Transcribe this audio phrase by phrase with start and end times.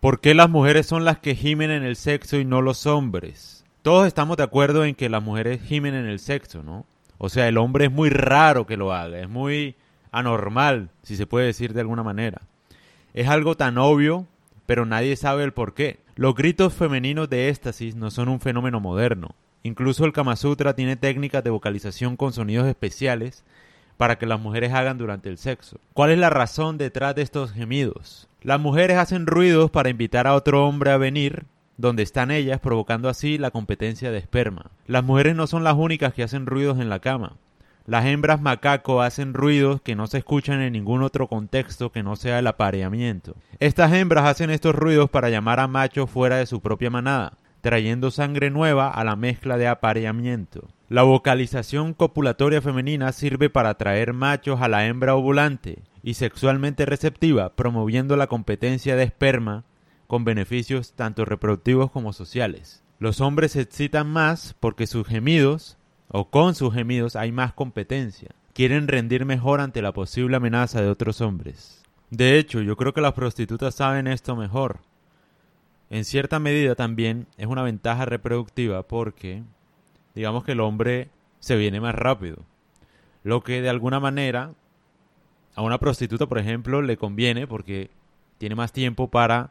[0.00, 3.66] ¿Por qué las mujeres son las que gimen en el sexo y no los hombres?
[3.82, 6.86] Todos estamos de acuerdo en que las mujeres gimen en el sexo, ¿no?
[7.18, 9.76] O sea, el hombre es muy raro que lo haga, es muy
[10.10, 12.40] anormal, si se puede decir de alguna manera.
[13.12, 14.26] Es algo tan obvio,
[14.64, 16.00] pero nadie sabe el por qué.
[16.14, 19.34] Los gritos femeninos de éxtasis no son un fenómeno moderno.
[19.64, 23.44] Incluso el Kama Sutra tiene técnicas de vocalización con sonidos especiales
[24.00, 25.78] para que las mujeres hagan durante el sexo.
[25.92, 28.28] ¿Cuál es la razón detrás de estos gemidos?
[28.40, 31.44] Las mujeres hacen ruidos para invitar a otro hombre a venir
[31.76, 34.70] donde están ellas, provocando así la competencia de esperma.
[34.86, 37.34] Las mujeres no son las únicas que hacen ruidos en la cama.
[37.84, 42.16] Las hembras macaco hacen ruidos que no se escuchan en ningún otro contexto que no
[42.16, 43.34] sea el apareamiento.
[43.58, 48.10] Estas hembras hacen estos ruidos para llamar a machos fuera de su propia manada, trayendo
[48.10, 50.68] sangre nueva a la mezcla de apareamiento.
[50.88, 57.54] La vocalización copulatoria femenina sirve para atraer machos a la hembra ovulante y sexualmente receptiva,
[57.54, 59.64] promoviendo la competencia de esperma
[60.06, 62.82] con beneficios tanto reproductivos como sociales.
[62.98, 68.30] Los hombres se excitan más porque sus gemidos, o con sus gemidos, hay más competencia.
[68.52, 71.82] Quieren rendir mejor ante la posible amenaza de otros hombres.
[72.10, 74.80] De hecho, yo creo que las prostitutas saben esto mejor.
[75.90, 79.42] En cierta medida también es una ventaja reproductiva porque,
[80.14, 81.10] digamos que el hombre
[81.40, 82.44] se viene más rápido.
[83.24, 84.54] Lo que de alguna manera
[85.56, 87.90] a una prostituta, por ejemplo, le conviene porque
[88.38, 89.50] tiene más tiempo para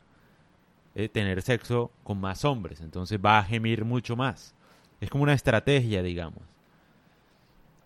[0.96, 4.56] eh, tener sexo con más hombres, entonces va a gemir mucho más.
[5.02, 6.42] Es como una estrategia, digamos.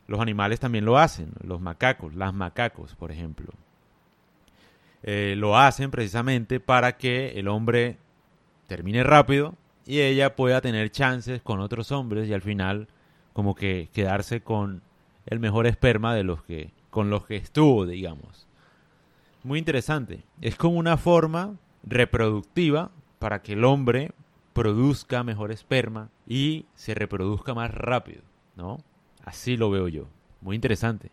[0.08, 3.52] Los animales también lo hacen, los macacos, las macacos, por ejemplo.
[5.02, 7.98] Eh, lo hacen precisamente para que el hombre
[8.68, 12.88] termine rápido y ella pueda tener chances con otros hombres y al final
[13.34, 14.82] como que quedarse con
[15.26, 18.48] el mejor esperma de los que con los que estuvo, digamos.
[19.44, 20.24] Muy interesante.
[20.42, 24.12] Es como una forma reproductiva para que el hombre
[24.54, 28.22] produzca mejor esperma y se reproduzca más rápido,
[28.56, 28.78] ¿no?
[29.26, 30.08] Así lo veo yo.
[30.42, 31.10] Muy interesante.